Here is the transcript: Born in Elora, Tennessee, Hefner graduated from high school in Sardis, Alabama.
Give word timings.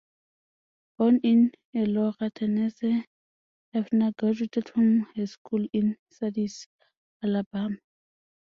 Born 0.97 1.19
in 1.21 1.51
Elora, 1.75 2.31
Tennessee, 2.33 3.05
Hefner 3.71 4.15
graduated 4.17 4.67
from 4.69 5.01
high 5.15 5.25
school 5.25 5.67
in 5.73 5.95
Sardis, 6.09 6.65
Alabama. 7.23 7.77